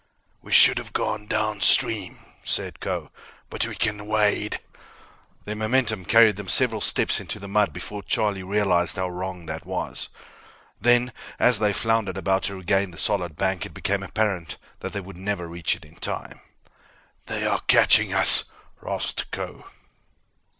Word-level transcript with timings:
"We 0.41 0.51
should 0.51 0.79
have 0.79 0.93
gone 0.93 1.27
down 1.27 1.61
stream," 1.61 2.25
said 2.43 2.79
Kho, 2.79 3.11
"but 3.51 3.67
we 3.67 3.75
can 3.75 4.07
wade." 4.07 4.59
Their 5.45 5.55
momentum 5.55 6.05
carried 6.05 6.37
them 6.37 6.47
several 6.49 6.81
steps 6.81 7.19
into 7.19 7.37
the 7.37 7.47
mud 7.47 7.71
before 7.71 8.01
Charlie 8.01 8.41
realized 8.41 8.95
how 8.95 9.09
wrong 9.09 9.45
that 9.45 9.63
was. 9.63 10.09
Then, 10.81 11.13
as 11.37 11.59
they 11.59 11.71
floundered 11.71 12.17
about 12.17 12.41
to 12.45 12.55
regain 12.55 12.89
the 12.89 12.97
solid 12.97 13.35
bank, 13.35 13.63
it 13.63 13.75
became 13.75 14.01
apparent 14.01 14.57
that 14.79 14.93
they 14.93 15.01
would 15.01 15.17
never 15.17 15.47
reach 15.47 15.75
it 15.75 15.85
in 15.85 15.93
time. 15.97 16.41
"They 17.27 17.45
are 17.45 17.61
catching 17.67 18.11
us," 18.11 18.45
rasped 18.81 19.29
Kho. 19.29 19.65